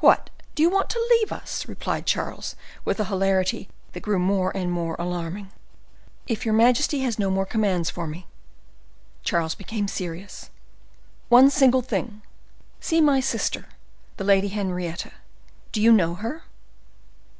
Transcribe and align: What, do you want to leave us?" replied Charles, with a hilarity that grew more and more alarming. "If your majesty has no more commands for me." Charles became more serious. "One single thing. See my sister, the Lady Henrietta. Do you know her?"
What, 0.00 0.30
do 0.56 0.62
you 0.64 0.70
want 0.70 0.90
to 0.90 1.06
leave 1.20 1.30
us?" 1.30 1.68
replied 1.68 2.04
Charles, 2.04 2.56
with 2.84 2.98
a 2.98 3.04
hilarity 3.04 3.68
that 3.92 4.00
grew 4.02 4.18
more 4.18 4.50
and 4.56 4.72
more 4.72 4.96
alarming. 4.98 5.52
"If 6.26 6.44
your 6.44 6.52
majesty 6.54 7.02
has 7.02 7.16
no 7.16 7.30
more 7.30 7.46
commands 7.46 7.88
for 7.88 8.08
me." 8.08 8.26
Charles 9.22 9.54
became 9.54 9.82
more 9.84 9.88
serious. 9.88 10.50
"One 11.28 11.48
single 11.48 11.82
thing. 11.82 12.22
See 12.80 13.00
my 13.00 13.20
sister, 13.20 13.66
the 14.16 14.24
Lady 14.24 14.48
Henrietta. 14.48 15.12
Do 15.70 15.80
you 15.80 15.92
know 15.92 16.16
her?" 16.16 16.42